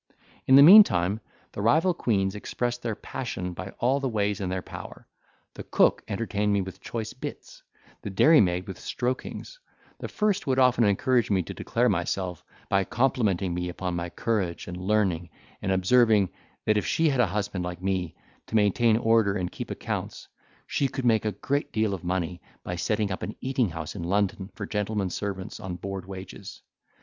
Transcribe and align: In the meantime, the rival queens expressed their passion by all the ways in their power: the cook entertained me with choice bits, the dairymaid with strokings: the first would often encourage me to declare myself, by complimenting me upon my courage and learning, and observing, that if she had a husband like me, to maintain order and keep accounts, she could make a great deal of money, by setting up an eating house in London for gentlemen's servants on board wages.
In 0.47 0.55
the 0.55 0.63
meantime, 0.63 1.19
the 1.51 1.61
rival 1.61 1.93
queens 1.93 2.33
expressed 2.33 2.81
their 2.81 2.95
passion 2.95 3.53
by 3.53 3.69
all 3.77 3.99
the 3.99 4.09
ways 4.09 4.41
in 4.41 4.49
their 4.49 4.63
power: 4.63 5.07
the 5.53 5.61
cook 5.61 6.01
entertained 6.07 6.51
me 6.51 6.59
with 6.59 6.81
choice 6.81 7.13
bits, 7.13 7.61
the 8.01 8.09
dairymaid 8.09 8.65
with 8.67 8.79
strokings: 8.79 9.59
the 9.99 10.07
first 10.07 10.47
would 10.47 10.57
often 10.57 10.85
encourage 10.85 11.29
me 11.29 11.43
to 11.43 11.53
declare 11.53 11.87
myself, 11.87 12.43
by 12.67 12.83
complimenting 12.83 13.53
me 13.53 13.69
upon 13.69 13.95
my 13.95 14.09
courage 14.09 14.65
and 14.67 14.75
learning, 14.77 15.29
and 15.61 15.71
observing, 15.71 16.29
that 16.65 16.77
if 16.77 16.85
she 16.87 17.09
had 17.09 17.19
a 17.19 17.27
husband 17.27 17.63
like 17.63 17.83
me, 17.83 18.15
to 18.47 18.55
maintain 18.55 18.97
order 18.97 19.35
and 19.35 19.51
keep 19.51 19.69
accounts, 19.69 20.27
she 20.65 20.87
could 20.87 21.05
make 21.05 21.25
a 21.25 21.31
great 21.31 21.71
deal 21.71 21.93
of 21.93 22.03
money, 22.03 22.41
by 22.63 22.75
setting 22.75 23.11
up 23.11 23.21
an 23.21 23.35
eating 23.39 23.69
house 23.69 23.93
in 23.95 24.01
London 24.01 24.49
for 24.55 24.65
gentlemen's 24.65 25.13
servants 25.13 25.59
on 25.59 25.75
board 25.75 26.07
wages. 26.07 26.63